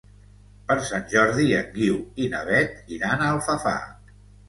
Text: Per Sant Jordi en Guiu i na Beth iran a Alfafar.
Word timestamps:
Per 0.71 0.77
Sant 0.87 1.05
Jordi 1.11 1.45
en 1.59 1.71
Guiu 1.77 2.01
i 2.25 2.33
na 2.35 2.43
Beth 2.51 2.93
iran 2.99 3.27
a 3.29 3.33
Alfafar. 3.39 3.81